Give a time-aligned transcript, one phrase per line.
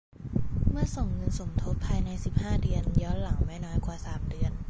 [0.71, 4.51] เมื่อส่งเงินสมทบภายใน สิบห้า เดือน ย้อนหลัง ไม่น้อยกว่า สาม เดือน